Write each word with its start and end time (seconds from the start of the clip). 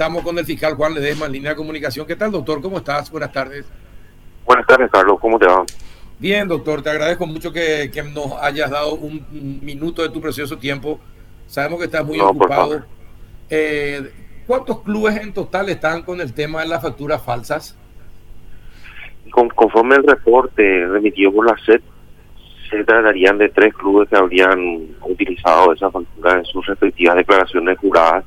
Estamos 0.00 0.22
con 0.22 0.38
el 0.38 0.44
fiscal 0.44 0.74
Juan 0.74 0.94
Ledesma 0.94 1.26
en 1.26 1.32
línea 1.32 1.50
de 1.50 1.56
comunicación. 1.56 2.06
¿Qué 2.06 2.14
tal, 2.14 2.30
doctor? 2.30 2.62
¿Cómo 2.62 2.76
estás? 2.78 3.10
Buenas 3.10 3.32
tardes. 3.32 3.68
Buenas 4.46 4.64
tardes, 4.64 4.88
Carlos. 4.92 5.18
¿Cómo 5.20 5.40
te 5.40 5.46
va? 5.46 5.64
Bien, 6.20 6.46
doctor. 6.46 6.82
Te 6.82 6.90
agradezco 6.90 7.26
mucho 7.26 7.52
que, 7.52 7.90
nos 8.14 8.34
hayas 8.40 8.70
dado 8.70 8.94
un, 8.94 9.26
minuto 9.60 10.02
de 10.02 10.10
tu 10.10 10.20
precioso 10.20 10.56
tiempo. 10.56 11.00
Sabemos 11.48 11.80
que 11.80 11.86
estás 11.86 12.06
muy 12.06 12.20
ocupado. 12.20 12.84
Eh, 13.50 14.08
¿Cuántos 14.46 14.82
clubes 14.82 15.16
en 15.16 15.34
total 15.34 15.68
están 15.68 16.04
con 16.04 16.20
el 16.20 16.32
tema 16.32 16.60
de 16.60 16.68
las 16.68 16.80
facturas 16.80 17.20
falsas? 17.20 17.76
conforme 19.32 19.96
el 19.96 20.04
reporte 20.04 20.86
remitido 20.86 21.32
por 21.32 21.44
la 21.44 21.56
SED, 21.66 21.80
se 22.70 22.84
tratarían 22.84 23.36
de 23.36 23.48
tres 23.48 23.74
clubes 23.74 24.08
que 24.08 24.16
habrían 24.16 24.94
utilizado 25.02 25.72
esa 25.72 25.90
factura 25.90 26.34
en 26.34 26.44
sus 26.44 26.64
respectivas 26.66 27.16
declaraciones 27.16 27.76
juradas 27.78 28.24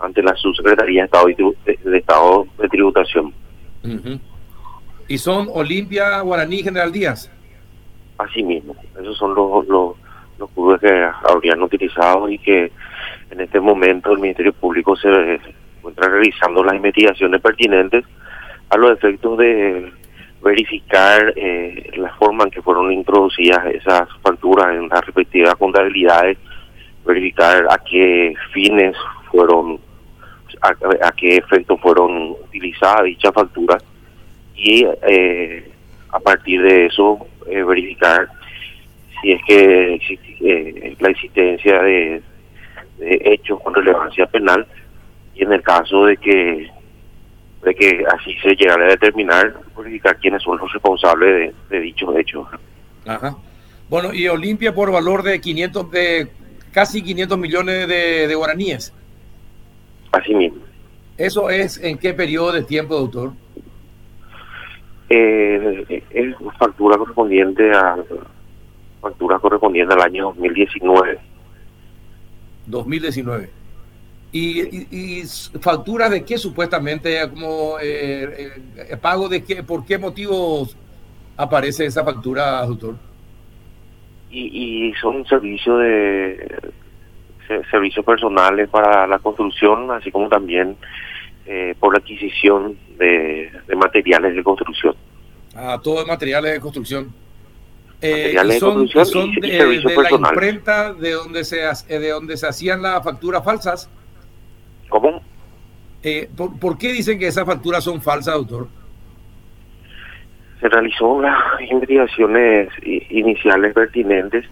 ante 0.00 0.22
la 0.22 0.34
Subsecretaría 0.36 1.02
de 1.02 1.04
Estado 1.06 1.26
de, 1.26 1.98
Estado 1.98 2.46
de 2.58 2.68
Tributación. 2.68 3.32
¿Y 5.08 5.18
son 5.18 5.48
Olimpia, 5.52 6.20
Guaraní 6.20 6.62
General 6.62 6.90
Díaz? 6.92 7.30
Así 8.18 8.42
mismo, 8.42 8.76
esos 9.00 9.16
son 9.16 9.34
los, 9.34 9.66
los, 9.66 9.96
los 10.38 10.50
clubes 10.50 10.80
que 10.80 11.08
habrían 11.28 11.62
utilizado 11.62 12.28
y 12.28 12.38
que 12.38 12.70
en 13.30 13.40
este 13.40 13.60
momento 13.60 14.12
el 14.12 14.18
Ministerio 14.18 14.52
Público 14.52 14.96
se 14.96 15.40
encuentra 15.78 16.08
realizando 16.08 16.62
las 16.62 16.74
investigaciones 16.74 17.40
pertinentes 17.40 18.04
a 18.68 18.76
los 18.76 18.92
efectos 18.92 19.38
de 19.38 19.92
verificar 20.42 21.32
eh, 21.36 21.90
la 21.96 22.14
forma 22.14 22.44
en 22.44 22.50
que 22.50 22.62
fueron 22.62 22.92
introducidas 22.92 23.66
esas 23.66 24.08
facturas 24.22 24.74
en 24.74 24.88
las 24.88 25.04
respectivas 25.04 25.54
contabilidades, 25.56 26.38
verificar 27.04 27.66
a 27.70 27.78
qué 27.78 28.34
fines 28.52 28.96
fueron 29.30 29.78
a, 30.62 31.12
qué 31.12 31.36
efectos 31.36 31.80
fueron 31.80 32.30
utilizadas 32.30 33.04
dichas 33.04 33.32
facturas 33.32 33.82
y 34.54 34.86
eh, 35.08 35.70
a 36.10 36.20
partir 36.20 36.62
de 36.62 36.86
eso 36.86 37.26
eh, 37.48 37.62
verificar 37.62 38.28
si 39.20 39.32
es 39.32 39.40
que 39.46 39.94
existe 39.94 40.36
eh, 40.40 40.96
la 40.98 41.10
existencia 41.10 41.82
de, 41.82 42.22
hechos 43.00 43.58
con 43.62 43.74
relevancia 43.74 44.26
penal 44.26 44.66
y 45.34 45.42
en 45.42 45.52
el 45.52 45.62
caso 45.62 46.04
de 46.04 46.18
que 46.18 46.70
de 47.62 47.74
que 47.74 48.04
así 48.14 48.34
se 48.42 48.54
llegara 48.54 48.84
a 48.84 48.88
determinar 48.88 49.54
verificar 49.76 50.18
quiénes 50.18 50.42
son 50.42 50.58
los 50.58 50.70
responsables 50.72 51.54
de, 51.70 51.80
dichos 51.80 52.14
hechos. 52.16 52.46
Ajá. 53.06 53.36
Bueno, 53.88 54.12
y 54.12 54.28
Olimpia 54.28 54.74
por 54.74 54.92
valor 54.92 55.22
de 55.22 55.40
500 55.40 55.90
de 55.90 56.28
casi 56.72 57.02
500 57.02 57.38
millones 57.38 57.88
de, 57.88 58.28
de 58.28 58.34
guaraníes. 58.34 58.92
Así 60.12 60.34
mismo. 60.34 60.62
¿Eso 61.16 61.50
es 61.50 61.78
en 61.82 61.98
qué 61.98 62.14
periodo 62.14 62.52
de 62.52 62.62
tiempo, 62.62 62.98
doctor? 62.98 63.32
Eh, 65.08 66.02
es 66.10 66.34
factura 66.58 66.96
correspondiente 66.96 67.70
a 67.72 67.96
factura 69.00 69.38
correspondiente 69.38 69.94
al 69.94 70.02
año 70.02 70.26
2019. 70.26 71.18
2019. 72.66 73.50
¿Y, 74.32 75.20
y, 75.20 75.22
factura 75.60 76.08
de 76.08 76.24
qué 76.24 76.38
supuestamente? 76.38 77.28
como 77.28 77.78
eh, 77.82 78.52
eh, 78.76 78.96
¿Pago 78.96 79.28
de 79.28 79.42
qué? 79.42 79.62
¿Por 79.64 79.84
qué 79.84 79.98
motivos 79.98 80.76
aparece 81.36 81.86
esa 81.86 82.04
factura, 82.04 82.64
doctor? 82.64 82.94
Y, 84.30 84.88
y 84.88 84.94
son 84.94 85.26
servicios 85.26 85.80
de 85.80 86.72
servicios 87.70 88.04
personales 88.04 88.68
para 88.68 89.06
la 89.06 89.18
construcción, 89.18 89.90
así 89.90 90.10
como 90.10 90.28
también 90.28 90.76
eh, 91.46 91.74
por 91.80 91.92
la 91.92 91.98
adquisición 91.98 92.76
de, 92.96 93.50
materiales 93.76 94.34
de 94.36 94.42
construcción. 94.44 94.94
Ah, 95.54 95.80
todo 95.82 96.06
materiales 96.06 96.52
de 96.52 96.60
construcción. 96.60 97.12
Eh, 98.00 98.32
materiales 98.34 98.58
son, 98.60 98.86
de 98.86 98.92
construcción 98.92 99.30
y, 99.30 99.40
de, 99.40 99.82
la 99.82 100.10
imprenta 100.10 100.92
de 100.94 101.12
donde 101.12 101.44
se 101.44 101.60
eh, 101.64 101.98
de 101.98 102.10
donde 102.10 102.36
se 102.36 102.46
hacían 102.46 102.82
las 102.82 103.02
facturas 103.02 103.44
falsas. 103.44 103.90
¿Cómo? 104.88 105.22
¿por, 106.60 106.78
qué 106.78 106.92
dicen 106.92 107.18
que 107.18 107.26
esas 107.26 107.44
facturas 107.44 107.84
son 107.84 108.00
falsas, 108.00 108.34
doctor? 108.34 108.68
Se 110.60 110.68
realizó 110.68 111.20
las 111.20 111.60
investigaciones 111.70 112.68
iniciales 112.82 113.74
pertinentes 113.74 114.46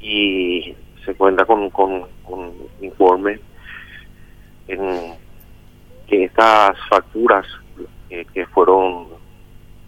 y 0.00 0.74
se 1.04 1.14
cuenta 1.14 1.44
con, 1.44 1.70
con, 1.70 2.04
con 2.24 2.52
informes 2.80 3.40
en 4.68 5.14
que 6.06 6.24
estas 6.24 6.76
facturas 6.88 7.46
eh, 8.10 8.26
que 8.32 8.46
fueron 8.46 9.08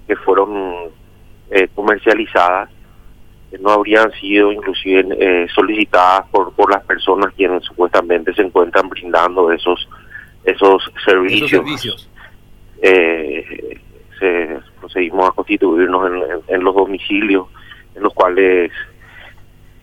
que 0.06 0.16
fueron 0.16 0.90
eh, 1.50 1.68
comercializadas 1.74 2.70
eh, 3.52 3.58
no 3.60 3.70
habrían 3.70 4.10
sido 4.12 4.52
inclusive 4.52 5.48
solicitadas 5.54 6.26
por 6.30 6.52
por 6.52 6.70
las 6.72 6.84
personas 6.84 7.32
quienes 7.34 7.64
supuestamente 7.64 8.32
se 8.34 8.42
encuentran 8.42 8.88
brindando 8.88 9.50
esos 9.52 9.88
esos 10.44 10.90
servicios, 11.04 11.50
servicios. 11.50 12.08
se 12.80 14.58
procedimos 14.78 15.28
a 15.28 15.32
constituirnos 15.32 16.42
en 16.48 16.64
los 16.64 16.74
domicilios 16.74 17.48
en 17.96 18.02
los 18.02 18.12
cuales 18.12 18.70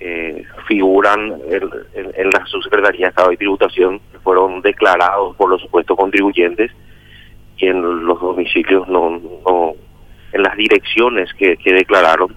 eh, 0.06 0.44
figuran 0.68 1.40
en, 1.50 2.30
la 2.30 2.46
subsecretaría 2.46 3.06
de 3.06 3.10
Estado 3.12 3.30
de 3.30 3.38
Tributación, 3.38 4.02
que 4.12 4.20
fueron 4.20 4.62
declarados 4.62 5.34
por 5.38 5.50
los 5.50 5.62
supuestos 5.62 5.96
contribuyentes 5.96 6.72
y 7.56 7.68
en 7.68 8.06
los 8.06 8.20
domicilios 8.20 8.86
no, 8.90 9.22
no 9.46 9.76
en 10.34 10.44
las 10.44 10.58
direcciones 10.58 11.34
que, 11.36 11.56
declararon 11.64 12.36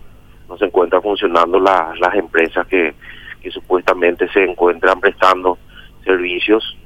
no 0.48 0.56
se 0.56 0.66
encuentran 0.66 1.02
funcionando 1.02 1.58
las 1.58 2.14
empresas 2.14 2.64
que, 2.68 2.94
que 3.42 3.50
supuestamente 3.50 4.28
se 4.28 4.44
encuentran 4.44 5.00
prestando 5.00 5.58
servicios. 6.04 6.76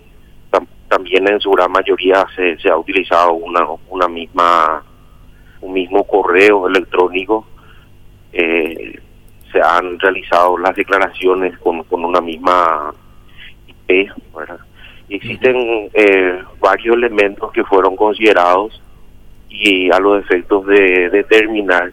También 0.88 1.28
en 1.28 1.40
su 1.40 1.50
gran 1.50 1.70
mayoría 1.70 2.24
se, 2.34 2.56
se 2.56 2.70
ha 2.70 2.76
utilizado 2.78 3.34
una 3.34 3.66
una 3.90 4.08
misma 4.08 4.82
un 5.60 5.74
mismo 5.74 6.04
correo 6.04 6.66
electrónico 6.66 7.46
eh, 8.32 8.98
se 9.52 9.60
han 9.60 9.98
realizado 9.98 10.58
las 10.58 10.74
declaraciones 10.74 11.58
con, 11.58 11.82
con 11.84 12.04
una 12.04 12.20
misma 12.20 12.92
IP, 13.66 14.10
existen 15.08 15.90
eh, 15.92 16.42
varios 16.60 16.96
elementos 16.96 17.50
que 17.52 17.64
fueron 17.64 17.96
considerados 17.96 18.80
y 19.48 19.90
a 19.90 19.98
los 19.98 20.22
efectos 20.22 20.66
de 20.66 21.10
determinar 21.10 21.92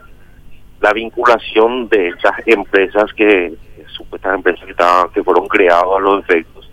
la 0.80 0.94
vinculación 0.94 1.90
de 1.90 2.10
esas 2.10 2.34
empresas 2.46 3.12
que 3.14 3.54
supuestas 3.88 4.36
empresas 4.36 4.64
que 4.64 4.72
estaban 4.72 5.10
que 5.10 5.24
fueron 5.24 5.48
creadas 5.48 5.86
a 5.98 6.00
los 6.00 6.24
efectos 6.24 6.70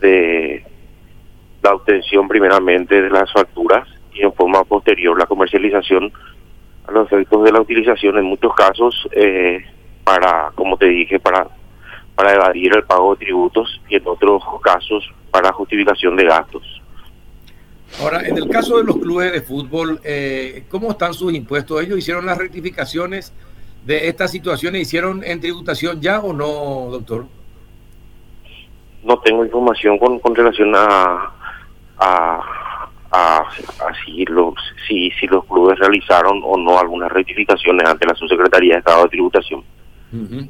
de 0.00 0.62
la 1.62 1.74
obtención 1.74 2.28
primeramente 2.28 3.00
de 3.00 3.08
las 3.08 3.32
facturas 3.32 3.88
y 4.12 4.22
en 4.22 4.32
forma 4.34 4.64
posterior 4.64 5.18
la 5.18 5.26
comercialización 5.26 6.12
a 6.86 6.92
los 6.92 7.06
efectos 7.06 7.44
de 7.44 7.52
la 7.52 7.60
utilización. 7.60 8.18
En 8.18 8.24
muchos 8.24 8.54
casos 8.54 9.08
eh, 9.12 9.64
para, 10.04 10.50
como 10.54 10.76
te 10.76 10.86
dije, 10.86 11.18
para, 11.20 11.48
para 12.14 12.34
evadir 12.34 12.76
el 12.76 12.84
pago 12.84 13.14
de 13.14 13.24
tributos 13.24 13.80
y 13.88 13.96
en 13.96 14.06
otros 14.06 14.42
casos 14.62 15.08
para 15.30 15.52
justificación 15.52 16.16
de 16.16 16.24
gastos. 16.24 16.82
Ahora, 18.00 18.26
en 18.26 18.36
el 18.38 18.48
caso 18.48 18.78
de 18.78 18.84
los 18.84 18.96
clubes 18.96 19.32
de 19.32 19.42
fútbol, 19.42 20.00
eh, 20.02 20.64
¿cómo 20.70 20.90
están 20.90 21.12
sus 21.12 21.32
impuestos? 21.34 21.82
¿Ellos 21.82 21.98
hicieron 21.98 22.24
las 22.24 22.38
rectificaciones 22.38 23.32
de 23.84 24.08
estas 24.08 24.30
situaciones? 24.30 24.82
¿Hicieron 24.82 25.22
en 25.24 25.40
tributación 25.40 26.00
ya 26.00 26.20
o 26.20 26.32
no, 26.32 26.90
doctor? 26.90 27.26
No 29.02 29.18
tengo 29.18 29.44
información 29.44 29.98
con, 29.98 30.18
con 30.20 30.34
relación 30.34 30.72
a, 30.74 31.32
a, 31.98 32.40
a, 33.10 33.44
si, 34.04 34.24
los, 34.24 34.54
si, 34.88 35.10
si 35.10 35.26
los 35.26 35.44
clubes 35.44 35.78
realizaron 35.78 36.40
o 36.44 36.56
no 36.56 36.78
algunas 36.78 37.12
rectificaciones 37.12 37.86
ante 37.86 38.06
la 38.06 38.14
Subsecretaría 38.14 38.74
de 38.74 38.78
Estado 38.78 39.02
de 39.04 39.10
Tributación. 39.10 39.64
No 40.12 40.48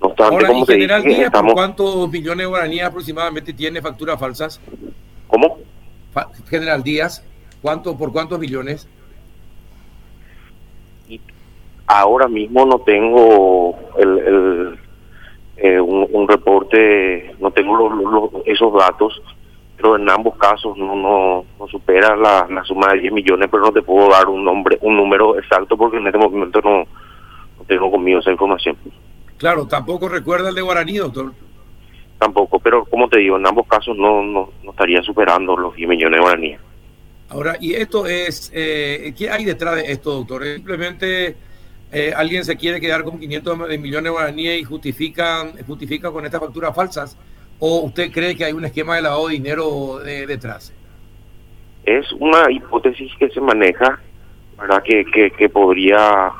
obstante, 0.00 0.46
como 0.46 0.66
te 0.66 0.74
General 0.74 1.02
dije, 1.02 1.26
¿cuántos 1.52 2.10
millones 2.10 2.44
de 2.44 2.46
guaraníes 2.46 2.84
aproximadamente 2.84 3.52
tiene 3.52 3.82
facturas 3.82 4.18
falsas? 4.18 4.60
¿Cómo? 5.26 5.58
General 6.48 6.82
Díaz, 6.82 7.24
¿cuánto, 7.62 7.96
¿por 7.96 8.12
cuántos 8.12 8.38
millones? 8.38 8.88
ahora 11.88 12.28
mismo 12.28 12.66
no 12.66 12.78
tengo 12.80 13.74
el, 13.96 14.78
eh, 15.56 15.80
un, 15.80 16.28
reporte, 16.28 17.34
no 17.40 17.50
tengo 17.50 18.42
esos 18.44 18.72
datos, 18.74 19.20
pero 19.76 19.96
en 19.96 20.08
ambos 20.08 20.36
casos 20.36 20.76
no 20.76 20.94
no, 20.94 21.44
no 21.58 21.66
supera 21.66 22.14
la, 22.14 22.46
la, 22.50 22.62
suma 22.64 22.92
de 22.92 23.00
10 23.00 23.12
millones, 23.12 23.48
pero 23.50 23.64
no 23.64 23.72
te 23.72 23.82
puedo 23.82 24.10
dar 24.10 24.28
un 24.28 24.44
nombre 24.44 24.78
un 24.82 24.96
número 24.96 25.38
exacto 25.38 25.76
porque 25.76 25.96
en 25.96 26.06
este 26.06 26.18
momento 26.18 26.60
no, 26.60 26.84
tengo 27.66 27.90
conmigo 27.90 28.20
esa 28.20 28.32
información. 28.32 28.76
Claro, 29.38 29.66
tampoco 29.66 30.08
recuerda 30.08 30.50
el 30.50 30.54
de 30.54 30.62
Guaraní, 30.62 30.98
doctor. 30.98 31.32
tampoco, 32.18 32.58
pero 32.58 32.84
como 32.84 33.08
te 33.08 33.20
digo, 33.20 33.36
en 33.36 33.46
ambos 33.46 33.66
casos 33.68 33.96
no, 33.96 34.22
no, 34.22 34.50
estaría 34.68 35.00
superando 35.02 35.56
los 35.56 35.74
10 35.76 35.88
millones 35.88 36.18
de 36.18 36.22
guaraníes. 36.22 36.60
Ahora, 37.30 37.56
¿y 37.60 37.74
esto 37.74 38.06
es, 38.06 38.50
eh, 38.54 39.14
qué 39.16 39.30
hay 39.30 39.44
detrás 39.44 39.76
de 39.76 39.92
esto, 39.92 40.12
doctor? 40.12 40.44
¿Simplemente 40.44 41.36
eh, 41.92 42.12
alguien 42.16 42.44
se 42.44 42.56
quiere 42.56 42.80
quedar 42.80 43.04
con 43.04 43.20
500 43.20 43.58
millones 43.78 44.04
de 44.04 44.10
guaraníes 44.10 44.60
y 44.60 44.64
justifican, 44.64 45.52
justifican 45.66 46.12
con 46.12 46.24
estas 46.24 46.40
facturas 46.40 46.74
falsas? 46.74 47.16
¿O 47.60 47.80
usted 47.80 48.10
cree 48.10 48.36
que 48.36 48.44
hay 48.44 48.52
un 48.52 48.64
esquema 48.64 48.96
de 48.96 49.02
lavado 49.02 49.28
de 49.28 49.34
dinero 49.34 49.98
detrás? 50.04 50.72
Es 51.84 52.10
una 52.12 52.50
hipótesis 52.50 53.12
que 53.18 53.28
se 53.30 53.40
maneja, 53.40 54.00
¿verdad? 54.58 54.82
Que, 54.82 55.30
que, 55.36 55.48
podría 55.48 56.30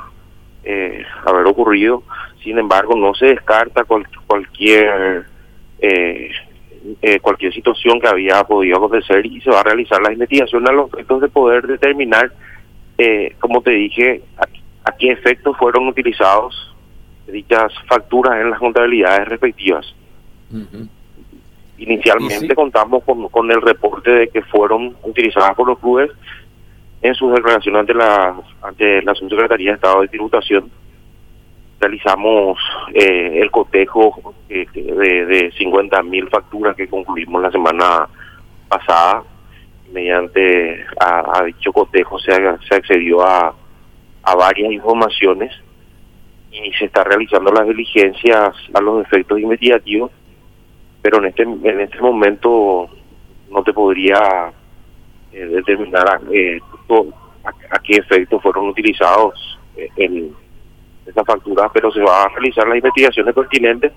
eh, 0.65 1.05
haber 1.25 1.47
ocurrido. 1.47 2.03
Sin 2.43 2.58
embargo, 2.58 2.96
no 2.96 3.14
se 3.14 3.26
descarta 3.26 3.85
cualquier 3.85 5.26
eh, 5.81 6.31
eh, 7.02 7.19
cualquier 7.20 7.52
situación 7.52 8.00
que 8.00 8.08
había 8.08 8.43
podido 8.44 8.76
acontecer 8.76 9.26
y 9.26 9.40
se 9.40 9.50
va 9.50 9.61
a 9.61 9.64
realizar 9.64 10.00
la 10.00 10.12
investigación 10.12 10.67
a 10.69 10.73
los 10.73 10.93
efectos 10.93 11.20
de 11.20 11.29
poder 11.29 11.67
determinar, 11.67 12.32
eh, 12.96 13.35
como 13.40 13.61
te 13.62 13.73
dije, 13.73 14.23
a, 14.37 14.93
qué 14.93 15.11
efectos 15.12 15.56
fueron 15.58 15.87
utilizados 15.87 16.75
dichas 17.26 17.73
facturas 17.87 18.41
en 18.41 18.50
las 18.50 18.58
contabilidades 18.58 19.29
respectivas. 19.29 19.94
Inicialmente 21.76 22.55
contamos 22.55 23.05
con, 23.05 23.29
con 23.29 23.50
el 23.50 23.61
reporte 23.61 24.11
de 24.11 24.29
que 24.29 24.43
fueron 24.43 24.96
utilizadas 25.02 25.55
por 25.55 25.69
los 25.69 25.79
clubes 25.79 26.11
en 27.02 27.14
sus 27.14 27.32
declaraciones 27.32 27.81
ante 27.81 27.94
la 27.94 28.34
ante 28.62 29.02
la 29.02 29.14
Subsecretaría 29.14 29.70
de 29.70 29.75
Estado 29.76 30.00
de 30.00 30.08
Tributación 30.08 30.70
realizamos 31.81 32.59
eh, 32.93 33.41
el 33.41 33.51
cotejo 33.51 34.35
eh, 34.49 34.67
de, 34.75 35.27
de 35.27 35.53
50 35.53 36.03
mil 36.03 36.29
facturas 36.29 36.77
que 36.77 36.89
concluimos 36.89 37.43
la 37.43 37.51
semana 37.51 38.09
pasada. 38.69 39.23
Mediante 39.93 40.85
a, 41.01 41.43
dicho 41.45 41.73
cotejo 41.73 42.19
se, 42.19 42.33
se 42.69 42.75
accedió 42.75 43.25
a, 43.25 43.55
a 44.23 44.35
varias 44.35 44.71
informaciones 44.71 45.51
y 46.53 46.71
se 46.73 46.87
está 46.87 47.05
realizando 47.05 47.51
las 47.51 47.67
diligencias 47.67 48.55
a 48.75 48.81
los 48.83 49.07
efectos 49.07 49.41
investigativos, 49.41 50.11
pero 51.01 51.19
en 51.19 51.27
este 51.27 51.43
en 51.45 51.81
este 51.81 52.01
momento 52.03 52.91
no 53.51 53.63
te 53.63 53.73
podría 53.73 54.53
eh, 55.33 55.47
determinar 55.47 56.07
a, 56.07 56.17
a, 56.17 57.79
qué 57.83 57.97
efectos 57.97 58.43
fueron 58.43 58.69
utilizados 58.69 59.59
el 59.97 60.35
esa 61.08 61.25
factura, 61.25 61.70
pero 61.72 61.90
se 61.90 62.00
va 62.00 62.25
a 62.25 62.28
realizar 62.28 62.66
las 62.66 62.76
investigaciones 62.76 63.34
pertinentes 63.34 63.93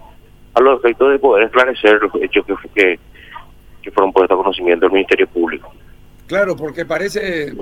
a 0.54 0.62
los 0.62 0.80
efectos 0.80 1.12
de 1.12 1.20
poder 1.20 1.46
esclarecer 1.46 2.00
los 2.02 2.12
hechos 2.22 2.46
que, 2.74 3.00
que, 3.82 3.92
fueron 3.92 4.14
puestos 4.14 4.36
a 4.36 4.44
conocimiento 4.44 4.86
del 4.86 4.94
Ministerio 4.94 5.28
Público. 5.28 5.74
Claro, 6.28 6.56
porque 6.56 6.86
parece, 6.86 7.54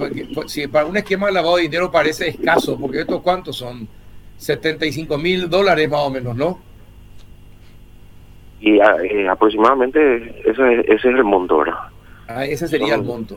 si 0.47 0.67
para 0.67 0.85
un 0.85 0.97
esquema 0.97 1.27
de 1.27 1.33
lavado 1.33 1.55
de 1.55 1.63
dinero 1.63 1.91
parece 1.91 2.29
escaso, 2.29 2.77
porque 2.79 3.01
estos 3.01 3.21
cuántos 3.21 3.57
son 3.57 3.87
75 4.37 5.17
mil 5.17 5.49
dólares 5.49 5.89
más 5.89 6.01
o 6.01 6.09
menos, 6.09 6.35
¿no? 6.35 6.59
Y 8.61 8.79
ah, 8.79 8.97
eh, 9.03 9.27
aproximadamente 9.27 10.41
ese, 10.45 10.81
ese 10.81 10.93
es 10.93 11.05
el 11.05 11.23
monto, 11.23 11.59
¿verdad? 11.59 11.79
Ah, 12.27 12.45
ese 12.45 12.67
sería 12.67 12.95
el 12.95 13.03
monto. 13.03 13.33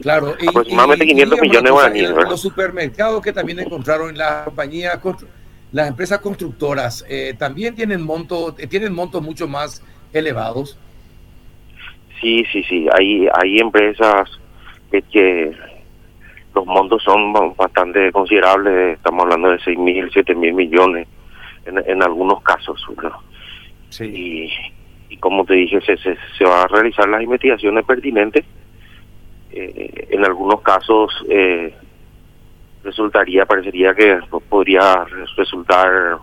Claro. 0.00 0.34
Aproximadamente 0.48 1.06
500 1.06 1.40
millones 1.40 1.64
de 1.64 1.70
guaraníes. 1.70 2.10
Los 2.10 2.40
supermercados 2.40 3.22
que 3.22 3.32
también 3.32 3.60
encontraron 3.60 4.10
en 4.10 4.18
la 4.18 4.44
compañía 4.44 5.00
las 5.72 5.88
empresas 5.88 6.20
constructoras 6.20 7.04
eh, 7.08 7.34
también 7.38 7.74
tienen 7.74 8.02
montos, 8.02 8.54
eh, 8.58 8.66
tienen 8.66 8.94
montos 8.94 9.22
mucho 9.22 9.48
más 9.48 9.82
elevados. 10.12 10.78
Sí, 12.20 12.44
sí, 12.52 12.62
sí. 12.64 12.86
Hay, 12.96 13.26
hay 13.34 13.58
empresas 13.58 14.30
que, 15.10 15.52
los 16.54 16.66
montos 16.66 17.02
son 17.02 17.32
bastante 17.56 18.12
considerables. 18.12 18.98
Estamos 18.98 19.22
hablando 19.22 19.50
de 19.50 19.58
6 19.60 19.78
mil, 19.78 20.10
7 20.12 20.34
mil 20.34 20.52
millones 20.52 21.08
en, 21.64 21.78
en 21.78 22.02
algunos 22.02 22.42
casos. 22.42 22.84
Sí. 23.88 24.50
Y, 25.08 25.16
como 25.16 25.44
te 25.44 25.54
dije, 25.54 25.80
se, 25.80 25.96
se, 25.98 26.16
se 26.36 26.44
va 26.44 26.62
a 26.62 26.68
realizar 26.68 27.08
las 27.08 27.22
investigaciones 27.22 27.84
pertinentes. 27.84 28.44
Eh, 29.54 30.08
en 30.10 30.24
algunos 30.24 30.62
casos 30.62 31.12
eh, 31.28 31.74
resultaría, 32.82 33.46
parecería 33.46 33.94
que 33.94 34.18
podría 34.48 35.04
resultar 35.36 36.18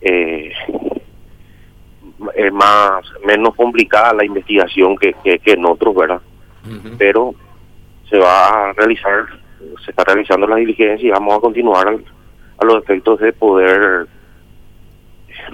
eh, 0.00 0.52
más 2.52 3.02
menos 3.24 3.54
complicada 3.54 4.14
la 4.14 4.24
investigación 4.24 4.96
que, 4.96 5.14
que, 5.22 5.52
en 5.52 5.66
otros, 5.66 5.94
¿verdad? 5.94 6.20
Pero 6.98 7.34
se 8.08 8.18
va 8.18 8.70
a 8.70 8.72
realizar, 8.72 9.26
se 9.84 9.90
está 9.90 10.04
realizando 10.04 10.46
la 10.46 10.56
diligencia 10.56 11.06
y 11.06 11.10
vamos 11.10 11.36
a 11.36 11.40
continuar 11.40 11.88
a 11.88 12.64
los 12.64 12.82
efectos 12.82 13.20
de 13.20 13.32
poder 13.32 14.06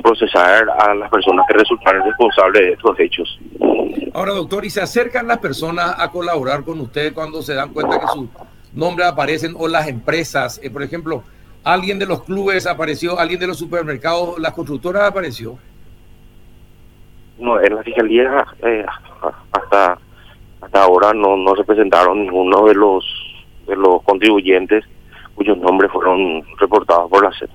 procesar 0.02 0.66
a 0.70 0.94
las 0.94 1.10
personas 1.10 1.44
que 1.48 1.58
resultaron 1.58 2.04
responsables 2.06 2.62
de 2.62 2.72
estos 2.72 3.00
hechos. 3.00 3.38
Ahora, 4.14 4.32
doctor, 4.32 4.64
¿y 4.64 4.70
se 4.70 4.80
acercan 4.80 5.26
las 5.26 5.38
personas 5.38 5.94
a 5.98 6.10
colaborar 6.10 6.64
con 6.64 6.80
usted 6.80 7.12
cuando 7.12 7.42
se 7.42 7.54
dan 7.54 7.72
cuenta 7.72 8.00
que 8.00 8.06
su 8.06 8.28
nombres 8.74 9.06
aparecen 9.06 9.54
o 9.58 9.68
las 9.68 9.88
empresas. 9.88 10.60
Eh, 10.62 10.70
por 10.70 10.82
ejemplo, 10.82 11.22
alguien 11.64 11.98
de 11.98 12.06
los 12.06 12.22
clubes 12.24 12.66
apareció, 12.66 13.18
alguien 13.18 13.40
de 13.40 13.46
los 13.46 13.58
supermercados, 13.58 14.38
las 14.38 14.52
constructoras 14.52 15.04
apareció. 15.04 15.58
No, 17.38 17.60
en 17.60 17.74
la 17.74 17.82
fiscalía 17.82 18.44
eh, 18.62 18.84
hasta 19.52 19.98
hasta 20.60 20.80
ahora 20.80 21.12
no, 21.12 21.36
no 21.36 21.56
se 21.56 21.64
presentaron 21.64 22.22
ninguno 22.22 22.66
de 22.66 22.74
los 22.74 23.04
de 23.66 23.74
los 23.74 24.00
contribuyentes 24.02 24.84
cuyos 25.34 25.58
nombres 25.58 25.90
fueron 25.90 26.44
reportados 26.58 27.10
por 27.10 27.24
la 27.24 27.32
SED. 27.32 27.48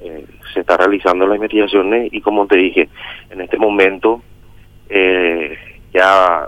Eh, 0.00 0.26
se 0.52 0.60
está 0.60 0.76
realizando 0.76 1.26
las 1.26 1.36
investigaciones 1.36 2.12
y 2.12 2.20
como 2.20 2.46
te 2.46 2.56
dije, 2.56 2.88
en 3.30 3.40
este 3.40 3.56
momento 3.56 4.20
ya 5.92 6.46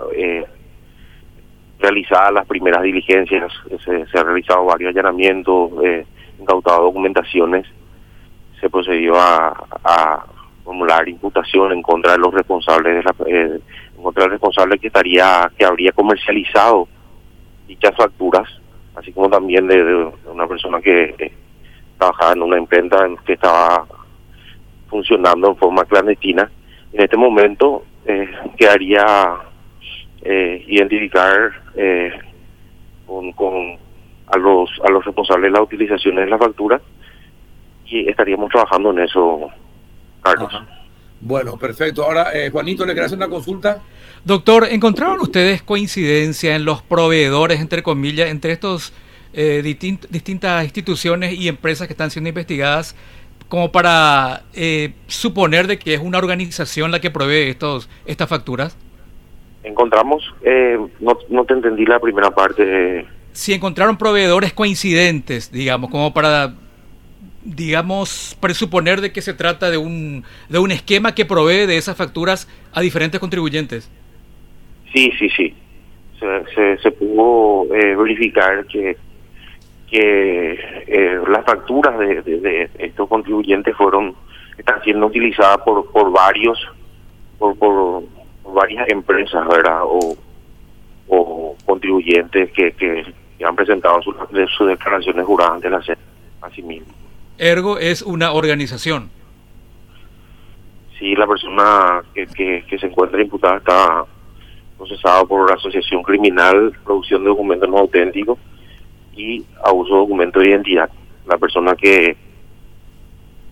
realizadas 1.83 2.31
las 2.31 2.47
primeras 2.47 2.81
diligencias, 2.81 3.51
se, 3.83 4.05
se 4.05 4.17
han 4.17 4.25
realizado 4.25 4.63
varios 4.63 4.89
allanamientos, 4.89 5.71
eh, 5.83 6.05
incautado 6.39 6.83
documentaciones, 6.83 7.67
se 8.59 8.69
procedió 8.69 9.15
a, 9.17 10.25
formular 10.63 11.09
imputación 11.09 11.73
en 11.73 11.81
contra 11.81 12.13
de 12.13 12.19
los 12.19 12.33
responsables 12.33 12.95
de 12.95 13.03
la, 13.03 13.13
eh, 13.27 13.59
en 13.97 14.01
contra 14.01 14.23
del 14.23 14.31
responsable 14.31 14.79
que 14.79 14.87
estaría 14.87 15.51
que 15.57 15.65
habría 15.65 15.91
comercializado 15.91 16.87
dichas 17.67 17.93
facturas, 17.97 18.47
así 18.95 19.11
como 19.11 19.29
también 19.29 19.67
de, 19.67 20.09
una 20.25 20.47
persona 20.47 20.79
que 20.79 21.15
eh, 21.17 21.33
trabajaba 21.97 22.31
en 22.31 22.43
una 22.43 22.57
imprenta 22.57 23.05
que 23.25 23.33
estaba 23.33 23.85
funcionando 24.87 25.49
en 25.49 25.57
forma 25.57 25.83
clandestina. 25.83 26.49
En 26.93 27.01
este 27.01 27.17
momento 27.17 27.83
eh, 28.05 28.29
quedaría 28.57 29.35
eh, 30.23 30.63
identificar 30.67 31.51
eh, 31.75 32.11
con, 33.05 33.31
con 33.33 33.77
a 34.27 34.37
los 34.37 34.69
a 34.83 34.91
los 34.91 35.05
responsables 35.05 35.51
de 35.51 35.57
la 35.57 35.61
utilización 35.61 36.15
de 36.15 36.25
la 36.25 36.37
factura 36.37 36.81
y 37.85 38.09
estaríamos 38.09 38.49
trabajando 38.49 38.91
en 38.91 38.99
eso, 38.99 39.49
Carlos. 40.21 40.51
Bueno, 41.21 41.57
perfecto. 41.57 42.03
Ahora, 42.03 42.31
eh, 42.33 42.49
Juanito, 42.49 42.85
¿le 42.85 42.93
querés 42.93 43.07
hacer 43.07 43.17
una 43.17 43.29
consulta? 43.29 43.81
Doctor, 44.25 44.67
¿encontraron 44.69 45.19
ustedes 45.21 45.61
coincidencia 45.61 46.55
en 46.55 46.65
los 46.65 46.81
proveedores, 46.81 47.59
entre 47.59 47.83
comillas, 47.83 48.29
entre 48.29 48.51
estos 48.51 48.93
eh, 49.33 49.61
distintas 49.63 50.63
instituciones 50.63 51.33
y 51.33 51.47
empresas 51.47 51.87
que 51.87 51.93
están 51.93 52.11
siendo 52.11 52.29
investigadas 52.29 52.95
como 53.47 53.71
para 53.71 54.43
eh, 54.53 54.93
suponer 55.07 55.67
de 55.67 55.77
que 55.77 55.93
es 55.93 56.01
una 56.01 56.17
organización 56.17 56.91
la 56.91 56.99
que 56.99 57.11
provee 57.11 57.49
estos 57.49 57.89
estas 58.05 58.27
facturas? 58.27 58.77
Encontramos, 59.63 60.23
eh, 60.43 60.77
no, 60.99 61.17
no 61.29 61.45
te 61.45 61.53
entendí 61.53 61.85
la 61.85 61.99
primera 61.99 62.31
parte. 62.31 63.05
Si 63.31 63.53
encontraron 63.53 63.97
proveedores 63.97 64.53
coincidentes, 64.53 65.51
digamos, 65.51 65.89
como 65.89 66.13
para, 66.13 66.53
digamos, 67.43 68.37
presuponer 68.39 69.01
de 69.01 69.11
que 69.11 69.21
se 69.21 69.33
trata 69.33 69.71
de 69.71 69.77
un, 69.77 70.23
de 70.49 70.59
un 70.59 70.71
esquema 70.71 71.15
que 71.15 71.25
provee 71.25 71.65
de 71.65 71.77
esas 71.77 71.97
facturas 71.97 72.47
a 72.73 72.81
diferentes 72.81 73.19
contribuyentes. 73.19 73.89
Sí, 74.93 75.11
sí, 75.17 75.29
sí. 75.29 75.55
Se, 76.55 76.77
se, 76.77 76.91
pudo 76.91 77.73
eh, 77.75 77.95
verificar 77.97 78.65
que, 78.67 78.95
que 79.89 80.51
eh, 80.87 81.19
las 81.27 81.43
facturas 81.43 81.99
de, 81.99 82.21
de, 82.21 82.69
estos 82.79 83.09
contribuyentes 83.09 83.75
fueron 83.75 84.15
están 84.57 84.81
siendo 84.83 85.07
utilizadas 85.07 85.57
por, 85.65 85.91
por 85.91 86.11
varios, 86.13 86.57
por, 87.37 87.57
por 87.57 88.03
varias 88.45 88.87
empresas, 88.89 89.47
¿verdad? 89.47 89.81
O, 89.83 90.15
o 91.07 91.55
contribuyentes 91.65 92.51
que, 92.51 92.71
que, 92.73 93.05
han 93.43 93.55
presentado 93.57 94.01
sus, 94.01 94.15
declaraciones 94.67 95.25
juradas 95.25 95.55
ante 95.55 95.69
la 95.69 95.83
SED, 95.83 95.97
así 96.41 96.61
mismo. 96.61 96.87
Ergo 97.37 97.77
es 97.77 98.01
una 98.01 98.31
organización. 98.31 99.09
Sí, 100.97 101.13
la 101.15 101.27
persona 101.27 102.01
que, 102.13 102.63
que, 102.65 102.79
se 102.79 102.85
encuentra 102.85 103.21
imputada 103.21 103.57
está 103.57 104.05
procesada 104.77 105.25
por 105.25 105.51
asociación 105.51 106.03
criminal, 106.03 106.71
producción 106.85 107.23
de 107.23 107.29
documentos 107.29 107.67
no 107.67 107.79
auténticos 107.79 108.39
y 109.13 109.43
abuso 109.61 109.93
de 109.93 109.99
documentos 109.99 110.41
de 110.41 110.49
identidad. 110.49 110.89
La 111.27 111.37
persona 111.37 111.75
que 111.75 112.15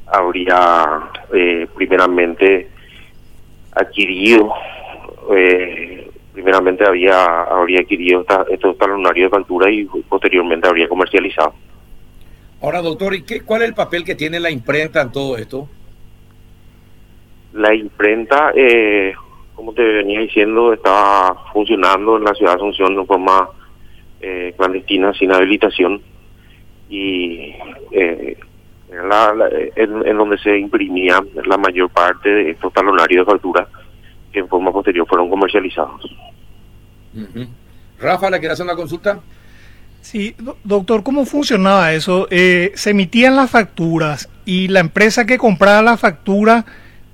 habría 0.07 1.09
eh, 1.33 1.67
primeramente 1.75 2.69
adquirido, 3.73 4.53
eh, 5.35 6.09
primeramente 6.33 6.87
había 6.87 7.43
habría 7.43 7.81
adquirido 7.81 8.25
estos 8.49 8.77
talonarios 8.77 9.31
de 9.31 9.37
factura 9.37 9.69
y 9.69 9.85
posteriormente 9.85 10.67
habría 10.67 10.87
comercializado. 10.87 11.53
Ahora, 12.61 12.81
doctor, 12.81 13.15
¿y 13.15 13.23
qué, 13.23 13.41
cuál 13.41 13.63
es 13.63 13.69
el 13.69 13.73
papel 13.73 14.03
que 14.03 14.15
tiene 14.15 14.39
la 14.39 14.51
imprenta 14.51 15.01
en 15.01 15.11
todo 15.11 15.35
esto? 15.37 15.67
La 17.53 17.73
imprenta, 17.73 18.51
eh, 18.55 19.13
como 19.55 19.73
te 19.73 19.81
venía 19.81 20.21
diciendo, 20.21 20.71
estaba 20.71 21.51
funcionando 21.51 22.17
en 22.17 22.23
la 22.23 22.33
ciudad 22.33 22.53
de 22.53 22.57
Asunción 22.57 22.95
de 22.95 23.05
forma 23.05 23.49
eh, 24.21 24.53
clandestina, 24.55 25.13
sin 25.13 25.31
habilitación, 25.31 26.01
y 26.87 27.55
eh, 27.91 28.37
en, 29.75 30.17
donde 30.17 30.37
se 30.37 30.57
imprimía 30.57 31.19
la 31.45 31.57
mayor 31.57 31.89
parte 31.89 32.29
de 32.29 32.51
estos 32.51 32.71
talonarios 32.73 33.25
de 33.25 33.31
factura 33.31 33.67
que 34.31 34.39
en 34.39 34.47
forma 34.47 34.71
posterior 34.71 35.07
fueron 35.07 35.29
comercializados. 35.29 36.01
Rafa, 37.99 38.29
¿le 38.29 38.39
quieres 38.39 38.53
hacer 38.53 38.65
una 38.65 38.75
consulta? 38.75 39.19
Sí, 40.01 40.35
doctor, 40.63 41.03
¿cómo 41.03 41.25
funcionaba 41.25 41.93
eso? 41.93 42.27
Eh, 42.31 42.71
se 42.73 42.89
emitían 42.89 43.35
las 43.35 43.51
facturas 43.51 44.29
y 44.45 44.67
la 44.67 44.79
empresa 44.79 45.25
que 45.25 45.37
compraba 45.37 45.81
la 45.83 45.97
factura 45.97 46.65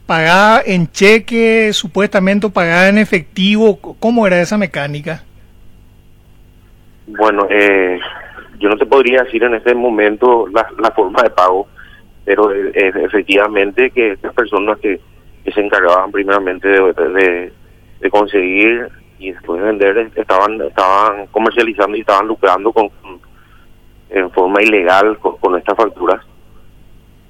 pagaba 0.05 0.61
en 0.65 0.89
cheque, 0.89 1.73
supuestamente 1.73 2.49
pagaba 2.49 2.87
en 2.87 2.97
efectivo. 2.97 3.77
¿Cómo 3.99 4.25
era 4.25 4.41
esa 4.41 4.57
mecánica? 4.57 5.23
Bueno, 7.07 7.45
eh, 7.49 7.99
yo 8.59 8.69
no 8.69 8.77
te 8.77 8.85
podría 8.85 9.23
decir 9.23 9.43
en 9.43 9.55
este 9.55 9.75
momento 9.75 10.47
la, 10.47 10.91
forma 10.91 11.23
de 11.23 11.29
pago, 11.29 11.67
pero 12.23 12.53
eh, 12.53 12.71
efectivamente 12.73 13.91
que 13.91 14.13
estas 14.13 14.33
personas 14.33 14.79
que, 14.79 14.99
se 15.51 15.61
encargaban 15.61 16.11
primeramente 16.11 16.67
de, 16.67 17.51
de 17.99 18.09
conseguir 18.09 18.89
y 19.19 19.31
después 19.31 19.61
de 19.61 19.67
vender 19.67 20.11
estaban 20.15 20.61
estaban 20.61 21.27
comercializando 21.27 21.97
y 21.97 22.01
estaban 22.01 22.27
lucrando 22.27 22.71
con 22.71 22.89
en 24.09 24.31
forma 24.31 24.61
ilegal 24.61 25.17
con, 25.19 25.57
estas 25.57 25.75
facturas. 25.75 26.21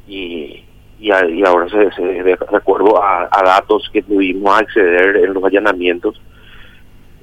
Y, 0.07 0.63
y, 0.99 1.11
ahora 1.45 1.67
se, 1.69 2.01
de, 2.01 2.37
acuerdo 2.53 3.01
a, 3.01 3.29
datos 3.43 3.89
que 3.91 4.03
pudimos 4.03 4.59
acceder 4.59 5.17
en 5.17 5.33
los 5.33 5.43
allanamientos 5.43 6.21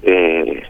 eh, 0.03 0.61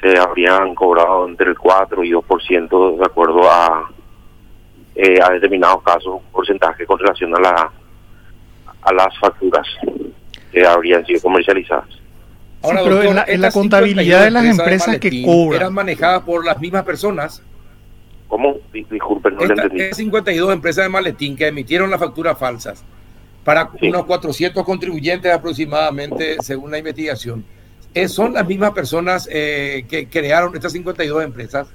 se 0.00 0.18
habrían 0.18 0.74
cobrado 0.74 1.26
entre 1.26 1.50
el 1.50 1.58
4 1.58 2.04
y 2.04 2.10
2% 2.10 2.96
de 2.96 3.04
acuerdo 3.04 3.50
a 3.50 3.88
eh, 4.94 5.18
a 5.22 5.30
determinados 5.30 5.82
casos 5.82 6.14
un 6.14 6.32
porcentaje 6.32 6.84
con 6.86 6.98
relación 6.98 7.34
a 7.36 7.40
la 7.40 7.72
a 8.88 8.94
las 8.94 9.18
facturas 9.18 9.66
que 10.52 10.66
habrían 10.66 11.04
sido 11.04 11.20
comercializadas 11.20 11.98
Ahora, 12.62 12.82
pero 12.82 13.02
en 13.26 13.40
la, 13.40 13.50
contabilidad 13.52 14.24
de 14.24 14.30
las 14.30 14.44
empresas 14.44 14.98
que 14.98 15.22
cobran. 15.22 15.60
¿Eran 15.60 15.74
manejadas 15.74 16.22
por 16.22 16.44
las 16.44 16.58
mismas 16.58 16.82
personas? 16.82 17.42
¿Cómo? 18.26 18.56
Disculpen, 18.72 19.36
no 19.36 19.42
Esta, 19.42 19.62
entendí. 19.62 19.94
52 19.94 20.52
empresas 20.52 20.84
de 20.84 20.88
maletín 20.88 21.36
que 21.36 21.46
emitieron 21.46 21.90
las 21.90 22.00
facturas 22.00 22.36
falsas 22.36 22.84
para 23.44 23.70
unos 23.80 24.04
400 24.04 24.64
contribuyentes 24.64 25.32
aproximadamente, 25.32 26.36
según 26.40 26.70
la 26.70 26.78
investigación. 26.78 27.44
Eh, 27.94 28.08
¿Son 28.08 28.34
las 28.34 28.46
mismas 28.46 28.72
personas 28.72 29.28
eh, 29.32 29.86
que 29.88 30.08
crearon 30.08 30.54
estas 30.54 30.72
52 30.72 31.24
empresas? 31.24 31.68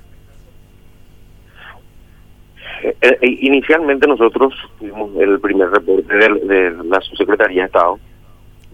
Eh, 2.84 3.18
inicialmente 3.22 4.08
nosotros 4.08 4.54
tuvimos 4.78 5.16
el 5.18 5.40
primer 5.40 5.70
reporte 5.70 6.14
de, 6.14 6.28
de 6.46 6.84
la 6.84 7.00
Subsecretaría 7.00 7.62
de 7.62 7.68
Estado 7.68 8.00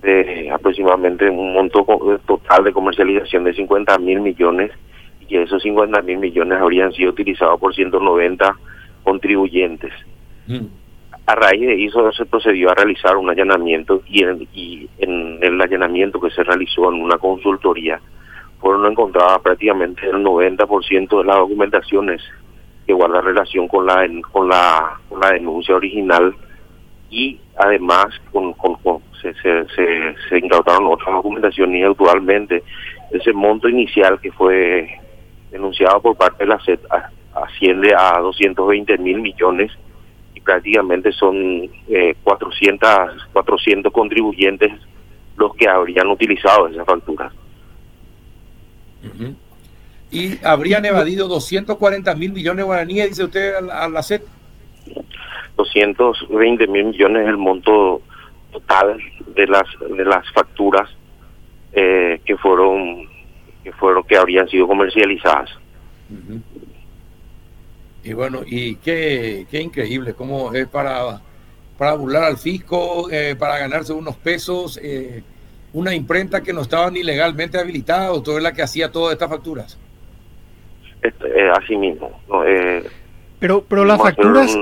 de 0.01 0.50
aproximadamente 0.51 1.30
un 1.30 1.54
monto 1.54 1.86
total 2.25 2.63
de 2.63 2.74
comercialización 2.74 3.44
de 3.44 3.54
50 3.54 3.98
mil 4.00 4.22
millones 4.22 4.72
y 5.28 5.38
esos 5.38 5.62
50 5.62 6.01
mil 6.01 6.18
millones 6.18 6.60
habrían 6.60 6.92
sido 6.94 7.12
utilizados 7.12 7.60
por 7.60 7.75
190 7.75 8.56
contribuyentes. 9.04 9.94
Mm. 10.48 10.66
A 11.28 11.36
raíz 11.36 11.62
de 11.62 11.86
eso 11.86 12.12
se 12.13 12.25
procedió 12.25 12.72
a 12.72 12.75
realizar 12.75 13.16
un 13.18 13.30
allanamiento 13.30 14.01
y 14.08 14.24
en, 14.24 14.48
y 14.54 14.89
en 14.98 15.38
el 15.42 15.62
allanamiento 15.62 16.20
que 16.20 16.32
se 16.32 16.44
realizó 16.44 16.92
en 16.92 17.01
una 17.01 17.18
consultoría 17.18 18.00
fueron 18.60 18.92
encontradas 18.92 19.39
prácticamente 19.42 20.08
el 20.08 20.24
90% 20.24 21.18
de 21.20 21.24
las 21.24 21.38
documentaciones 21.38 22.22
que 22.89 22.93
guardan 22.96 23.24
relación 23.24 23.67
con 23.67 23.86
la 23.86 24.03
con 24.31 24.50
la, 24.50 25.00
con 25.08 25.19
la 25.19 25.29
denuncia 25.34 25.75
original 25.75 26.34
y 27.12 27.39
además 27.55 28.08
con, 28.31 28.53
con, 28.53 28.79
se, 29.22 29.31
se, 29.36 29.67
se, 30.27 30.38
incautaron 30.39 30.88
otras 30.88 31.13
documentaciones 31.13 31.81
y 31.81 31.84
actualmente 31.84 32.63
ese 33.12 33.31
monto 33.31 33.69
inicial 33.69 34.19
que 34.19 34.31
fue 34.31 34.89
denunciado 35.51 36.01
por 36.01 36.17
parte 36.17 36.46
de 36.46 36.50
la 36.50 36.60
SED 36.62 36.79
asciende 37.36 37.93
a 37.96 38.17
220 38.22 38.98
mil 38.98 39.22
millones 39.22 39.72
y 40.34 40.41
prácticamente 40.41 41.12
son 41.12 41.69
eh, 41.89 42.15
400, 42.24 42.89
400 43.34 43.93
contribuyentes 43.93 44.74
los 45.38 45.53
que 45.53 45.69
habrían 45.69 46.08
utilizado 46.08 46.67
esa 46.69 46.86
factura. 46.86 47.31
Y 50.12 50.44
habrían 50.44 50.86
evadido 50.86 51.28
240 51.28 52.16
mil 52.16 52.34
millones 52.34 52.58
de 52.58 52.63
guaraníes, 52.63 53.10
dice 53.10 53.24
usted, 53.24 53.56
a 53.56 53.88
la, 53.88 54.01
SED. 54.01 54.22
220 55.56 56.68
mil 56.68 56.86
millones 56.86 57.24
es 57.24 57.30
el 57.30 57.38
monto 57.38 58.01
total 58.51 59.00
de 59.36 59.46
las 59.46 59.66
de 59.96 60.06
las 60.06 60.32
facturas 60.32 60.89
eh, 61.74 62.20
que 62.25 62.36
fueron 62.38 63.08
que 63.63 63.72
fueron 63.74 64.04
que 64.04 64.18
habrían 64.18 64.48
sido 64.48 64.68
comercializadas. 64.68 65.50
Y 68.04 68.13
bueno 68.13 68.42
y 68.46 68.78
qué, 68.78 69.46
qué 69.51 69.62
increíble 69.62 70.13
cómo 70.13 70.54
es 70.54 70.68
para 70.68 71.22
para 71.78 71.94
burlar 71.94 72.24
al 72.24 72.38
fisco 72.38 73.12
eh, 73.12 73.36
para 73.38 73.60
ganarse 73.60 73.94
unos 73.94 74.16
pesos 74.16 74.80
eh, 74.82 75.22
una 75.74 75.94
imprenta 75.94 76.42
que 76.42 76.54
no 76.54 76.62
estaba 76.62 76.89
ni 76.89 77.04
legalmente 77.04 77.60
habilitada 77.60 78.12
o 78.12 78.38
es 78.38 78.44
la 78.44 78.54
que 78.54 78.63
hacía 78.63 78.92
todas 78.92 79.13
estas 79.13 79.30
facturas 79.30 79.78
este, 81.01 81.50
así 81.50 81.75
mismo 81.77 82.22
pero 83.39 83.63
pero 83.68 83.86
las 83.86 83.98
facturas 83.98 84.58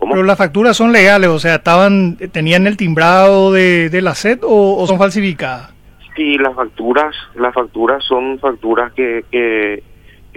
pero 0.00 0.22
las 0.22 0.38
facturas 0.38 0.76
son 0.76 0.92
legales, 0.92 1.28
o 1.28 1.38
sea, 1.38 1.56
estaban 1.56 2.16
tenían 2.32 2.66
el 2.66 2.76
timbrado 2.76 3.52
de, 3.52 3.90
la 4.02 4.14
SED 4.14 4.40
o, 4.42 4.86
son 4.86 4.98
falsificadas. 4.98 5.74
Sí, 6.14 6.38
las 6.38 6.54
facturas, 6.54 7.14
las 7.34 7.54
facturas 7.54 8.04
son 8.04 8.38
facturas 8.38 8.92
que, 8.92 9.24
que, 9.30 9.82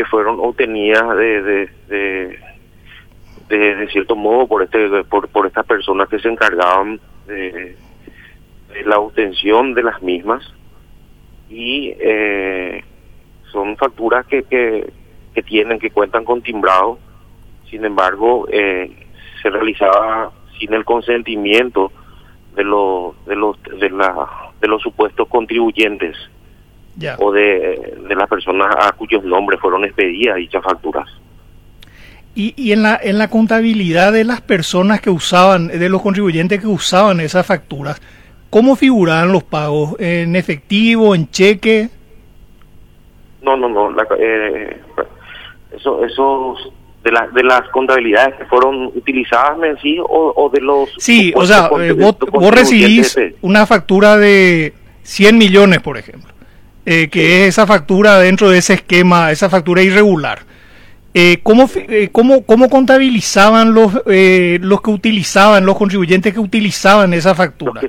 fueron 0.09 0.39
obtenidas 0.39 1.15
de, 1.15 1.69
de, 1.87 2.39
de, 3.49 3.87
cierto 3.91 4.15
modo 4.15 4.47
por 4.47 4.63
este 4.63 5.03
por, 5.03 5.27
por 5.27 5.45
estas 5.45 5.63
personas 5.67 6.09
que 6.09 6.17
se 6.17 6.27
encargaban 6.27 6.99
de, 7.27 7.75
la 8.85 8.97
obtención 8.97 9.75
de 9.75 9.83
las 9.83 10.01
mismas 10.01 10.41
y 11.51 11.93
eh, 11.99 12.83
son 13.51 13.77
facturas 13.77 14.25
que, 14.25 14.43
que, 14.43 14.91
que 15.33 15.43
tienen 15.43 15.79
que 15.79 15.91
cuentan 15.91 16.25
con 16.25 16.41
timbrado 16.41 16.99
sin 17.69 17.85
embargo 17.85 18.47
eh, 18.51 18.91
se 19.41 19.49
realizaba 19.49 20.31
sin 20.59 20.73
el 20.73 20.85
consentimiento 20.85 21.91
de 22.55 22.63
los 22.63 23.25
de 23.25 23.35
los 23.35 23.61
de 23.63 23.89
la 23.89 24.27
de 24.59 24.67
los 24.67 24.81
supuestos 24.81 25.27
contribuyentes 25.27 26.15
o 27.17 27.31
de, 27.31 27.97
de 28.07 28.15
las 28.15 28.27
personas 28.27 28.75
a 28.77 28.91
cuyos 28.91 29.23
nombres 29.23 29.59
fueron 29.59 29.85
expedidas 29.85 30.35
dichas 30.35 30.63
facturas. 30.63 31.07
Y, 32.35 32.53
y 32.55 32.71
en 32.71 32.83
la 32.83 32.99
en 33.01 33.17
la 33.17 33.29
contabilidad 33.29 34.13
de 34.13 34.23
las 34.23 34.41
personas 34.41 35.01
que 35.01 35.09
usaban, 35.09 35.67
de 35.67 35.89
los 35.89 36.01
contribuyentes 36.01 36.61
que 36.61 36.67
usaban 36.67 37.19
esas 37.19 37.45
facturas, 37.45 38.01
¿cómo 38.49 38.75
figuraban 38.75 39.31
los 39.31 39.43
pagos? 39.43 39.95
¿En 39.99 40.35
efectivo, 40.35 41.15
en 41.15 41.29
cheque? 41.29 41.89
No, 43.41 43.57
no, 43.57 43.67
no. 43.69 43.95
Eh, 44.17 44.79
eso, 45.75 46.03
esos 46.05 46.71
de, 47.03 47.11
la, 47.11 47.27
de 47.27 47.43
las 47.43 47.67
contabilidades 47.69 48.35
que 48.35 48.45
fueron 48.45 48.87
utilizadas 48.87 49.57
en 49.63 49.77
sí 49.79 49.97
o, 49.99 50.49
de 50.53 50.61
los... 50.61 50.89
Sí, 50.97 51.33
o 51.35 51.45
sea, 51.45 51.69
eh, 51.79 51.93
vos, 51.93 52.15
recibís 52.51 53.17
una 53.41 53.65
factura 53.65 54.17
de 54.17 54.73
100 55.03 55.37
millones, 55.37 55.81
por 55.81 55.97
ejemplo, 55.97 56.31
eh, 56.85 57.09
que 57.09 57.43
es 57.43 57.49
esa 57.49 57.65
factura 57.65 58.19
dentro 58.19 58.49
de 58.49 58.59
ese 58.59 58.73
esquema, 58.75 59.31
esa 59.31 59.49
factura 59.49 59.81
irregular. 59.81 60.39
eh, 61.13 61.39
¿cómo, 61.41 61.67
eh, 61.75 62.09
cómo, 62.11 62.43
¿cómo, 62.43 62.69
contabilizaban 62.69 63.73
los, 63.73 64.01
eh, 64.05 64.59
los 64.61 64.81
que 64.81 64.91
utilizaban, 64.91 65.65
los 65.65 65.77
contribuyentes 65.77 66.33
que 66.33 66.39
utilizaban 66.39 67.13
esa 67.13 67.33
factura 67.33 67.81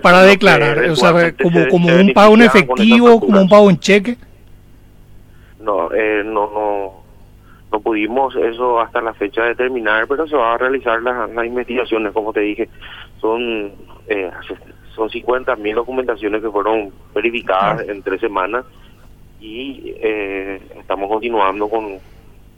para 0.00 0.22
declarar? 0.22 0.78
O 0.90 0.96
sea, 0.96 1.32
como, 1.32 1.68
como 1.68 1.94
un 1.94 2.12
pago 2.12 2.34
en 2.34 2.42
efectivo, 2.42 3.20
como 3.20 3.40
un 3.40 3.48
pago 3.48 3.68
en 3.68 3.80
cheque. 3.80 4.16
No, 5.60 5.92
eh, 5.92 6.22
no, 6.24 6.50
no, 6.50 6.92
no 7.70 7.80
pudimos 7.80 8.34
eso 8.36 8.80
hasta 8.80 9.00
la 9.00 9.14
fecha 9.14 9.44
determinar, 9.44 10.06
pero 10.08 10.26
se 10.26 10.36
va 10.36 10.54
a 10.54 10.58
realizar 10.58 11.02
las, 11.02 11.30
las 11.30 11.46
investigaciones, 11.46 12.12
como 12.12 12.32
te 12.32 12.40
dije, 12.40 12.68
son 13.20 13.72
eh, 14.08 14.30
son 14.94 15.08
50 15.08 15.56
mil 15.56 15.74
documentaciones 15.76 16.42
que 16.42 16.50
fueron 16.50 16.92
verificadas 17.14 17.88
en 17.88 18.02
tres 18.02 18.20
semanas 18.20 18.64
y 19.40 19.94
eh, 20.02 20.60
estamos 20.78 21.08
continuando 21.08 21.68
con, 21.68 21.98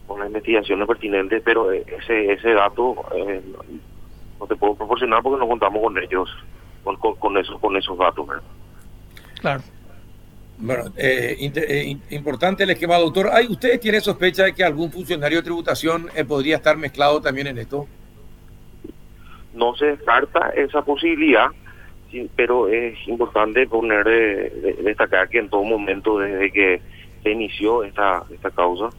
con 0.07 0.19
las 0.19 0.29
investigaciones 0.29 0.89
pertinentes, 0.89 1.43
pero 1.45 1.71
ese 1.71 2.33
ese 2.33 2.53
dato 2.55 2.97
eh, 3.15 3.43
no 4.41 4.47
te 4.47 4.57
puedo 4.57 4.75
proporcionar 4.75 5.23
porque 5.23 5.39
no 5.39 5.49
contamos 5.49 5.83
con 5.83 5.99
ellos, 5.99 6.29
con, 6.83 6.97
con, 6.97 7.37
esos 7.37 7.61
con 7.61 7.77
esos 7.77 7.97
datos. 7.99 8.27
Claro. 9.41 9.63
Bueno, 10.63 10.85
eh, 10.97 11.37
eh, 11.41 11.97
importante 12.11 12.63
el 12.63 12.71
esquema, 12.71 12.97
doctor. 12.97 13.31
¿Hay, 13.33 13.49
¿Usted 13.49 13.81
tiene 13.81 14.01
sospecha 14.01 14.45
de 14.45 14.55
que 14.55 14.63
algún 14.63 14.93
funcionario 14.93 15.39
de 15.39 15.43
tributación 15.43 16.07
eh, 16.15 16.25
podría 16.25 16.55
estar 16.55 16.77
mezclado 16.77 17.21
también 17.21 17.49
en 17.49 17.59
esto? 17.59 17.89
No 19.55 19.75
se 19.75 19.87
descarta 19.87 20.51
esa 20.51 20.83
posibilidad, 20.83 21.49
pero 22.37 22.69
es 22.69 22.97
importante 23.09 23.67
poner, 23.67 24.05
destacar 24.85 25.29
que 25.29 25.39
en 25.39 25.51
todo 25.51 25.65
momento, 25.65 26.21
desde 26.21 26.53
que 26.53 26.81
se 27.25 27.31
inició 27.31 27.83
esta, 27.83 28.23
esta 28.33 28.53
causa, 28.53 28.91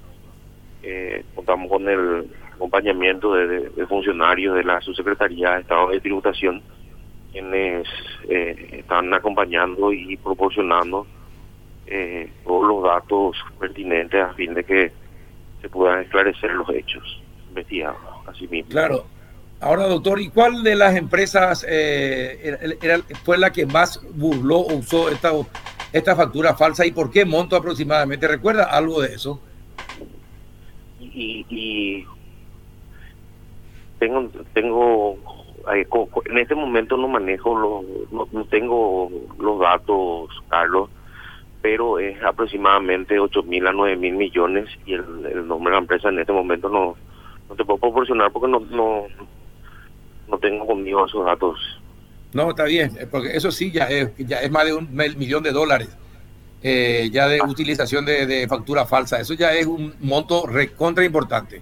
contamos 1.34 1.70
con 1.70 1.88
el 1.88 2.28
acompañamiento 2.54 3.36
de, 3.36 3.88
funcionarios 3.88 4.56
de 4.56 4.66
la 4.66 4.82
Subsecretaría 4.82 5.54
de 5.54 5.62
Estado 5.62 5.92
de 5.92 6.02
Tributación, 6.02 6.62
quienes 7.32 7.88
están 8.28 9.14
acompañando 9.14 9.94
y 9.94 10.18
proporcionando 10.18 11.08
eh, 11.88 12.32
todos 12.44 12.68
los 12.68 12.84
datos 12.84 13.38
pertinentes 13.60 14.22
a 14.22 14.34
fin 14.34 14.54
de 14.54 14.64
que 14.64 14.92
se 15.62 15.70
puedan 15.70 16.02
esclarecer 16.02 16.52
los 16.52 16.70
hechos 16.70 17.22
investigados. 17.50 17.98
Así 18.28 18.48
mismo. 18.48 18.70
Claro. 18.72 19.06
Ahora, 19.60 19.88
doctor, 19.88 20.20
¿y 20.20 20.30
cuál 20.30 20.64
de 20.64 20.76
las 20.76 20.96
empresas 20.96 21.66
eh, 21.70 22.76
era, 22.82 23.00
fue 23.24 23.38
la 23.38 23.52
que 23.54 23.66
más 23.66 24.02
burló 24.14 24.58
o 24.58 24.76
usó 24.76 25.10
esta, 25.10 25.32
esta 25.94 26.16
factura 26.18 26.54
falsa 26.54 26.86
y 26.86 26.92
por 26.92 27.10
qué 27.10 27.24
monto 27.24 27.56
aproximadamente? 27.56 28.28
¿Recuerda 28.28 28.66
algo 28.66 29.02
de 29.02 29.14
eso? 29.14 29.40
Y, 31.00 31.46
y 31.50 32.06
tengo, 34.00 34.30
tengo 34.54 35.18
en 36.26 36.38
este 36.38 36.56
momento 36.56 36.98
no 36.98 37.08
manejo 37.08 37.58
los, 37.58 38.32
no 38.34 38.46
tengo 38.46 39.10
los 39.40 39.60
datos, 39.62 40.30
Carlos 40.50 40.90
pero 41.64 41.98
es 41.98 42.22
aproximadamente 42.22 43.18
8 43.18 43.42
mil 43.44 43.66
a 43.66 43.72
9 43.72 43.96
mil 43.96 44.16
millones 44.16 44.68
y 44.86 44.96
el, 44.96 45.48
nombre 45.48 45.72
de 45.72 45.78
la 45.78 45.82
empresa 45.82 46.10
en 46.10 46.20
este 46.20 46.34
momento 46.34 46.68
no, 46.68 46.98
no 47.48 47.56
te 47.56 47.64
puedo 47.64 47.80
proporcionar 47.80 48.34
porque 48.34 48.52
no, 48.52 48.60
no, 48.60 49.06
no 50.28 50.38
tengo 50.40 50.68
conmigo 50.68 51.06
esos 51.06 51.26
datos. 51.26 51.58
No, 52.34 52.50
está 52.50 52.66
bien, 52.66 52.92
eh, 53.00 53.08
porque 53.10 53.38
eso 53.38 53.50
sí 53.50 53.72
ya 53.72 53.86
es, 53.86 54.12
ya 54.18 54.40
es 54.42 54.52
más 54.52 54.66
de 54.66 54.74
un 54.74 54.94
millón 54.94 55.42
de 55.42 55.52
dólares 55.52 55.98
eh, 56.62 57.10
ya 57.14 57.30
de 57.30 57.40
ah. 57.40 57.48
utilización 57.48 58.06
de, 58.06 58.46
factura 58.50 58.86
falsa. 58.86 59.22
Eso 59.22 59.34
ya 59.34 59.54
es 59.54 59.66
un 59.66 59.94
monto 60.02 60.46
recontra 60.46 61.06
importante. 61.06 61.62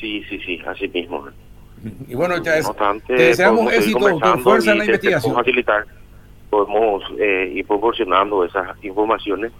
Sí, 0.00 0.24
sí, 0.30 0.38
sí, 0.46 0.62
así 0.66 0.88
mismo. 0.88 1.28
Y 2.08 2.14
bueno, 2.14 2.42
ya 2.42 2.56
es, 2.56 2.66
te 3.06 3.12
deseamos 3.12 3.70
éxito, 3.70 4.18
fuerza 4.42 4.72
en 4.72 4.78
la 4.78 4.84
investigación. 4.86 5.34
Facilitar 5.34 5.86
podemos 6.50 7.02
eh, 7.18 7.52
ir 7.54 7.66
proporcionando 7.66 8.44
esas 8.44 8.82
informaciones, 8.82 9.52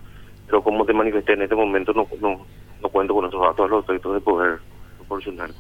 pero 0.47 0.62
como 0.62 0.85
te 0.85 0.92
manifesté 0.92 1.35
en 1.35 1.42
este 1.42 1.54
momento 1.54 1.92
no, 1.92 2.07
no, 2.21 2.47
no 2.83 2.88
cuento 2.88 3.14
con 3.14 3.26
esos 3.26 3.40
datos 3.40 3.66
a 3.66 3.68
los 3.68 3.85
efectos 3.85 4.14
de 4.14 4.21
poder 4.21 4.59
proporcionar. 4.97 5.50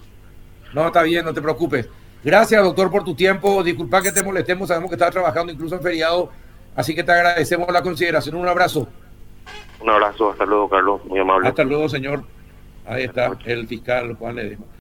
No, 0.72 0.86
está 0.86 1.02
bien, 1.02 1.24
no 1.24 1.34
te 1.34 1.42
preocupes. 1.42 1.88
Gracias, 2.22 2.62
doctor, 2.62 2.90
por 2.90 3.04
tu 3.04 3.14
tiempo. 3.14 3.62
Disculpa 3.62 4.02
que 4.02 4.12
te 4.12 4.22
molestemos, 4.22 4.68
sabemos 4.68 4.90
que 4.90 4.96
estás 4.96 5.12
trabajando 5.12 5.52
incluso 5.52 5.76
en 5.76 5.82
feriado, 5.82 6.30
así 6.74 6.94
que 6.94 7.04
te 7.04 7.12
agradecemos 7.12 7.70
la 7.72 7.82
consideración. 7.82 8.36
Un 8.36 8.48
abrazo. 8.48 8.88
Un 9.80 9.90
abrazo, 9.90 10.30
hasta 10.30 10.44
luego, 10.44 10.68
Carlos, 10.68 11.04
muy 11.04 11.20
amable. 11.20 11.48
Hasta 11.48 11.64
luego, 11.64 11.88
señor. 11.88 12.24
Ahí 12.84 13.04
está 13.04 13.30
el 13.44 13.66
fiscal 13.66 14.14
Juan 14.14 14.36
Ledesma. 14.36 14.64